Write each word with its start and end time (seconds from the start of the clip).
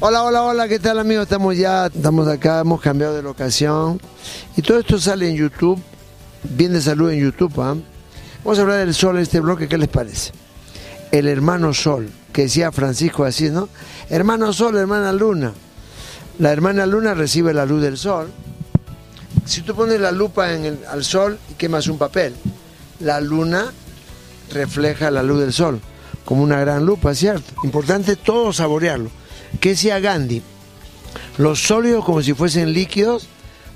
Hola, 0.00 0.22
hola, 0.22 0.44
hola, 0.44 0.68
¿qué 0.68 0.78
tal 0.78 1.00
amigos? 1.00 1.24
Estamos 1.24 1.56
ya, 1.56 1.86
estamos 1.86 2.28
acá, 2.28 2.60
hemos 2.60 2.80
cambiado 2.80 3.16
de 3.16 3.22
locación. 3.22 4.00
Y 4.56 4.62
todo 4.62 4.78
esto 4.78 4.96
sale 5.00 5.28
en 5.28 5.34
YouTube, 5.34 5.82
bien 6.44 6.72
de 6.72 6.80
salud 6.80 7.10
en 7.10 7.18
YouTube. 7.18 7.52
¿ah? 7.60 7.74
Vamos 8.44 8.58
a 8.60 8.62
hablar 8.62 8.78
del 8.78 8.94
sol 8.94 9.16
en 9.16 9.22
este 9.22 9.40
bloque, 9.40 9.66
¿qué 9.66 9.76
les 9.76 9.88
parece? 9.88 10.30
El 11.10 11.26
hermano 11.26 11.74
sol, 11.74 12.08
que 12.32 12.42
decía 12.42 12.70
Francisco 12.70 13.24
así, 13.24 13.50
¿no? 13.50 13.68
Hermano 14.08 14.52
sol, 14.52 14.76
hermana 14.76 15.12
luna. 15.12 15.52
La 16.38 16.52
hermana 16.52 16.86
luna 16.86 17.14
recibe 17.14 17.52
la 17.52 17.66
luz 17.66 17.82
del 17.82 17.98
sol. 17.98 18.30
Si 19.46 19.62
tú 19.62 19.74
pones 19.74 20.00
la 20.00 20.12
lupa 20.12 20.52
en 20.52 20.64
el, 20.64 20.78
al 20.88 21.02
sol 21.02 21.40
y 21.50 21.54
quemas 21.54 21.88
un 21.88 21.98
papel, 21.98 22.36
la 23.00 23.20
luna 23.20 23.72
refleja 24.52 25.10
la 25.10 25.24
luz 25.24 25.40
del 25.40 25.52
sol, 25.52 25.80
como 26.24 26.44
una 26.44 26.60
gran 26.60 26.86
lupa, 26.86 27.16
¿cierto? 27.16 27.52
Importante 27.64 28.14
todo 28.14 28.52
saborearlo. 28.52 29.10
¿Qué 29.60 29.70
decía 29.70 29.98
Gandhi? 30.00 30.42
Los 31.36 31.62
sólidos 31.62 32.04
como 32.04 32.22
si 32.22 32.34
fuesen 32.34 32.72
líquidos, 32.72 33.28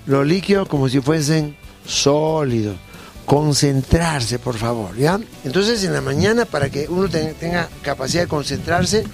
los 0.06 0.26
líquidos 0.26 0.68
como 0.68 0.88
si 0.88 1.00
fuesen 1.00 1.56
sólidos. 1.86 2.76
Concentrarse, 3.24 4.38
por 4.38 4.56
favor, 4.56 4.96
¿ya? 4.96 5.18
Entonces 5.44 5.84
en 5.84 5.92
la 5.92 6.00
mañana, 6.00 6.44
para 6.44 6.70
que 6.70 6.86
uno 6.88 7.08
tenga 7.08 7.68
capacidad 7.82 8.22
de 8.22 8.28
concentrarse, 8.28 9.04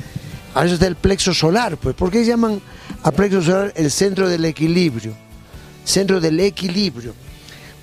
a 0.55 0.65
eso 0.65 0.75
está 0.75 0.87
el 0.87 0.97
plexo 0.97 1.35
solar, 1.35 1.77
pues. 1.77 1.95
¿Por 1.95 2.11
qué 2.11 2.25
llaman 2.25 2.61
a 3.03 3.13
plexo 3.13 3.43
solar 3.43 3.73
el 3.77 3.91
centro 3.91 4.29
del 4.29 4.45
equilibrio? 4.45 5.15
Centro 5.85 6.21
del 6.21 6.41
equilibrio. 6.41 7.15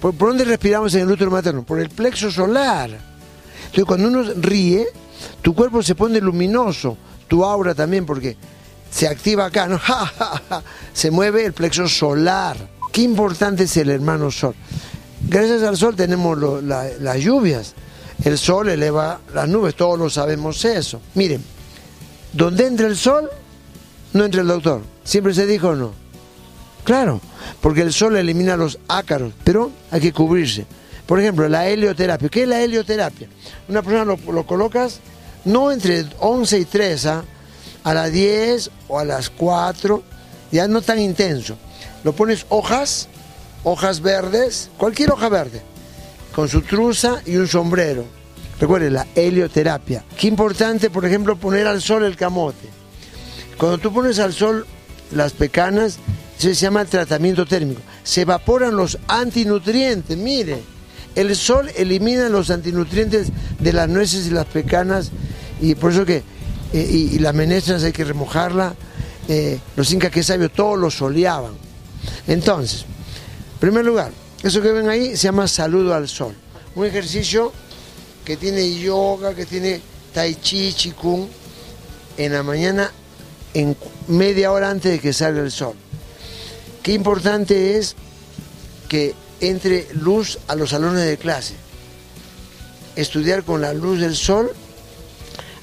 ¿Por, 0.01 0.13
por 0.15 0.29
dónde 0.29 0.45
respiramos 0.45 0.93
en 0.95 1.01
el 1.01 1.11
útero 1.11 1.31
materno? 1.31 1.63
Por 1.63 1.79
el 1.79 1.89
plexo 1.89 2.31
solar. 2.31 2.89
Entonces 3.65 3.85
cuando 3.85 4.07
uno 4.07 4.23
ríe, 4.37 4.87
tu 5.41 5.53
cuerpo 5.53 5.83
se 5.83 5.95
pone 5.95 6.19
luminoso, 6.19 6.97
tu 7.27 7.45
aura 7.45 7.75
también, 7.75 8.05
porque 8.05 8.35
se 8.95 9.09
activa 9.09 9.47
acá, 9.47 9.67
¿no? 9.67 9.81
se 10.93 11.11
mueve 11.11 11.43
el 11.43 11.51
plexo 11.51 11.89
solar. 11.89 12.55
Qué 12.93 13.01
importante 13.01 13.63
es 13.63 13.75
el 13.75 13.89
hermano 13.89 14.31
sol. 14.31 14.55
Gracias 15.27 15.63
al 15.63 15.75
sol 15.75 15.97
tenemos 15.97 16.37
las 16.63 17.19
lluvias. 17.19 17.73
El 18.23 18.37
sol 18.37 18.69
eleva 18.69 19.19
las 19.33 19.49
nubes, 19.49 19.75
todos 19.75 19.99
lo 19.99 20.09
sabemos 20.09 20.63
eso. 20.63 21.01
Miren, 21.13 21.43
donde 22.31 22.67
entra 22.67 22.87
el 22.87 22.95
sol, 22.95 23.29
no 24.13 24.23
entra 24.23 24.39
el 24.39 24.47
doctor. 24.47 24.81
Siempre 25.03 25.33
se 25.33 25.45
dijo 25.45 25.75
no. 25.75 25.91
Claro, 26.85 27.19
porque 27.59 27.81
el 27.81 27.91
sol 27.91 28.15
elimina 28.15 28.55
los 28.55 28.79
ácaros, 28.87 29.33
pero 29.43 29.71
hay 29.91 29.99
que 29.99 30.13
cubrirse. 30.13 30.65
Por 31.05 31.19
ejemplo, 31.19 31.49
la 31.49 31.67
helioterapia. 31.67 32.29
¿Qué 32.29 32.43
es 32.43 32.47
la 32.47 32.61
helioterapia? 32.61 33.27
Una 33.67 33.81
persona 33.81 34.05
lo, 34.05 34.31
lo 34.31 34.45
colocas 34.45 35.01
no 35.43 35.69
entre 35.69 36.05
11 36.19 36.59
y 36.59 36.65
3, 36.65 37.05
¿ah? 37.07 37.25
A 37.85 37.93
las 37.93 38.11
10 38.11 38.71
o 38.87 38.99
a 38.99 39.05
las 39.05 39.29
4, 39.29 40.03
ya 40.51 40.67
no 40.67 40.81
tan 40.81 40.99
intenso. 40.99 41.55
Lo 42.03 42.13
pones 42.13 42.45
hojas, 42.49 43.07
hojas 43.63 44.01
verdes, 44.01 44.69
cualquier 44.77 45.11
hoja 45.11 45.29
verde, 45.29 45.61
con 46.35 46.49
su 46.49 46.61
truza 46.63 47.21
y 47.25 47.37
un 47.37 47.47
sombrero. 47.47 48.03
Recuerde, 48.59 48.89
la 48.89 49.05
helioterapia. 49.15 50.03
Qué 50.17 50.27
importante, 50.27 50.89
por 50.89 51.05
ejemplo, 51.05 51.35
poner 51.35 51.67
al 51.67 51.79
sol 51.81 52.03
el 52.03 52.15
camote. 52.15 52.67
Cuando 53.57 53.77
tú 53.77 53.93
pones 53.93 54.17
al 54.17 54.33
sol 54.33 54.65
las 55.11 55.33
pecanas, 55.33 55.99
se 56.37 56.55
llama 56.55 56.85
tratamiento 56.85 57.45
térmico. 57.45 57.81
Se 58.03 58.21
evaporan 58.21 58.75
los 58.75 58.97
antinutrientes, 59.07 60.17
mire. 60.17 60.63
El 61.13 61.35
sol 61.35 61.71
elimina 61.77 62.29
los 62.29 62.49
antinutrientes 62.49 63.27
de 63.59 63.73
las 63.73 63.87
nueces 63.87 64.25
y 64.25 64.31
las 64.31 64.45
pecanas 64.47 65.11
y 65.61 65.75
por 65.75 65.91
eso 65.91 66.05
que 66.05 66.23
eh, 66.73 66.87
y, 66.89 67.19
las 67.19 67.33
menestras 67.33 67.83
hay 67.83 67.91
que 67.91 68.03
remojarla. 68.03 68.75
Eh, 69.27 69.59
los 69.75 69.91
incas 69.91 70.11
que 70.11 70.23
sabios 70.23 70.51
todos 70.51 70.77
lo 70.77 70.91
soleaban. 70.91 71.53
Entonces, 72.27 72.85
en 73.53 73.59
primer 73.59 73.85
lugar, 73.85 74.11
eso 74.43 74.61
que 74.61 74.71
ven 74.71 74.89
ahí 74.89 75.17
se 75.17 75.23
llama 75.23 75.47
saludo 75.47 75.93
al 75.93 76.07
sol. 76.07 76.35
Un 76.75 76.85
ejercicio 76.85 77.51
que 78.23 78.37
tiene 78.37 78.79
yoga, 78.79 79.33
que 79.33 79.45
tiene 79.45 79.81
tai 80.13 80.35
chi, 80.35 80.73
chikung, 80.73 81.27
en 82.17 82.33
la 82.33 82.43
mañana, 82.43 82.91
en 83.53 83.75
media 84.07 84.51
hora 84.51 84.69
antes 84.69 84.91
de 84.91 84.99
que 84.99 85.13
salga 85.13 85.41
el 85.41 85.51
sol. 85.51 85.75
Qué 86.83 86.93
importante 86.93 87.77
es 87.77 87.95
que 88.87 89.15
entre 89.41 89.87
luz 89.93 90.37
a 90.47 90.55
los 90.55 90.69
salones 90.69 91.05
de 91.05 91.17
clase. 91.17 91.55
Estudiar 92.95 93.43
con 93.43 93.61
la 93.61 93.73
luz 93.73 93.99
del 93.99 94.15
sol 94.15 94.51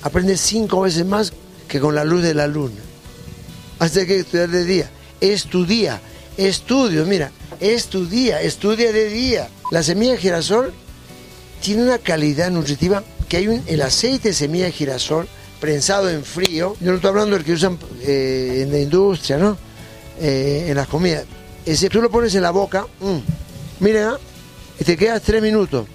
aprende 0.02 0.36
cinco 0.36 0.82
veces 0.82 1.06
más 1.06 1.32
que 1.68 1.80
con 1.80 1.94
la 1.94 2.04
luz 2.04 2.22
de 2.22 2.34
la 2.34 2.46
luna. 2.46 2.80
Así 3.78 4.06
que 4.06 4.20
estudiar 4.20 4.48
de 4.48 4.64
día. 4.64 4.90
Estudia, 5.20 6.00
estudio, 6.36 7.06
mira, 7.06 7.30
estudia, 7.60 8.40
estudia 8.40 8.92
de 8.92 9.08
día. 9.08 9.48
La 9.70 9.82
semilla 9.82 10.12
de 10.12 10.18
girasol 10.18 10.72
tiene 11.60 11.84
una 11.84 11.98
calidad 11.98 12.50
nutritiva 12.50 13.02
que 13.28 13.38
hay 13.38 13.48
un, 13.48 13.62
el 13.66 13.82
aceite 13.82 14.28
de 14.28 14.34
semilla 14.34 14.66
de 14.66 14.72
girasol 14.72 15.28
prensado 15.60 16.10
en 16.10 16.24
frío. 16.24 16.76
Yo 16.80 16.90
no 16.90 16.96
estoy 16.96 17.08
hablando 17.08 17.36
del 17.36 17.44
que 17.44 17.52
usan 17.52 17.78
eh, 18.02 18.62
en 18.62 18.72
la 18.72 18.78
industria, 18.78 19.38
¿no? 19.38 19.56
Eh, 20.20 20.66
en 20.68 20.76
las 20.76 20.88
comidas. 20.88 21.24
Ese, 21.64 21.88
tú 21.88 22.02
lo 22.02 22.10
pones 22.10 22.34
en 22.34 22.42
la 22.42 22.50
boca, 22.50 22.86
mm, 23.00 23.18
mira, 23.80 24.18
y 24.78 24.84
te 24.84 24.96
quedas 24.96 25.22
tres 25.22 25.40
minutos. 25.40 25.86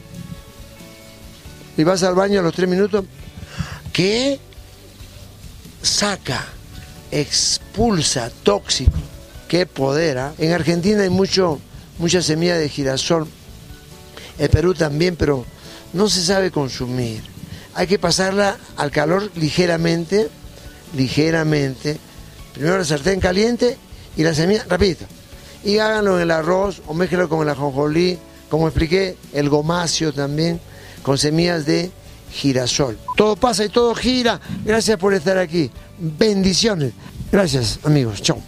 Y 1.75 1.84
vas 1.84 2.01
al 2.03 2.16
baño 2.16 2.40
a 2.40 2.44
los 2.44 2.53
tres 2.53 2.67
minutos 2.67 3.06
que 3.97 4.40
saca, 5.81 6.46
expulsa 7.09 8.30
tóxico. 8.44 9.00
Qué 9.47 9.66
poder. 9.66 10.19
¿ah? 10.19 10.34
En 10.38 10.52
Argentina 10.52 11.02
hay 11.02 11.09
mucho, 11.09 11.59
mucha 11.97 12.22
semilla 12.22 12.59
de 12.59 12.69
girasol. 12.69 13.28
En 14.38 14.52
Perú 14.52 14.75
también, 14.75 15.16
pero 15.16 15.46
no 15.94 16.09
se 16.09 16.24
sabe 16.24 16.52
consumir. 16.52 17.24
Hay 17.74 17.88
que 17.88 17.97
pasarla 17.97 18.59
al 18.75 18.91
calor 18.91 19.31
ligeramente, 19.34 20.29
ligeramente. 20.96 21.97
Primero 22.53 22.78
la 22.78 22.85
sartén 22.85 23.19
caliente 23.19 23.78
y 24.16 24.22
la 24.22 24.35
semilla, 24.35 24.64
rapidito. 24.69 25.06
Y 25.64 25.79
háganlo 25.79 26.18
en 26.18 26.22
el 26.22 26.29
arroz 26.29 26.84
o 26.85 26.94
mezclenlo 26.94 27.29
con 27.29 27.41
el 27.41 27.50
ajonjolí, 27.50 28.19
como 28.47 28.68
expliqué, 28.68 29.18
el 29.34 29.50
gomacio 29.50 30.14
también, 30.14 30.62
con 31.02 31.18
semillas 31.18 31.66
de 31.66 31.90
girasol. 32.31 32.97
Todo 33.15 33.35
pasa 33.35 33.65
y 33.65 33.69
todo 33.69 33.95
gira. 33.95 34.39
Gracias 34.63 34.97
por 34.97 35.13
estar 35.13 35.38
aquí. 35.38 35.71
Bendiciones. 35.97 36.93
Gracias, 37.31 37.79
amigos. 37.83 38.21
Chao. 38.21 38.41